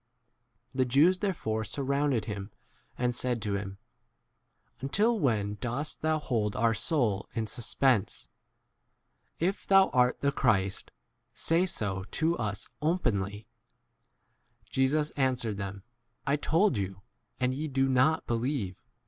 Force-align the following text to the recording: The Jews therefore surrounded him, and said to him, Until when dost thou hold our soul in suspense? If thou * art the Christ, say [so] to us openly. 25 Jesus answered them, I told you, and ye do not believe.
The 0.73 0.83
Jews 0.83 1.19
therefore 1.19 1.63
surrounded 1.63 2.25
him, 2.25 2.49
and 2.97 3.13
said 3.13 3.39
to 3.43 3.53
him, 3.53 3.77
Until 4.79 5.19
when 5.19 5.59
dost 5.61 6.01
thou 6.01 6.17
hold 6.17 6.55
our 6.55 6.73
soul 6.73 7.29
in 7.35 7.45
suspense? 7.45 8.27
If 9.37 9.67
thou 9.67 9.89
* 9.89 9.93
art 9.93 10.19
the 10.21 10.31
Christ, 10.31 10.89
say 11.35 11.67
[so] 11.67 12.05
to 12.09 12.35
us 12.39 12.67
openly. 12.81 13.45
25 14.71 14.71
Jesus 14.71 15.09
answered 15.11 15.57
them, 15.57 15.83
I 16.25 16.35
told 16.35 16.77
you, 16.79 17.03
and 17.39 17.53
ye 17.53 17.67
do 17.67 17.87
not 17.87 18.25
believe. 18.25 18.83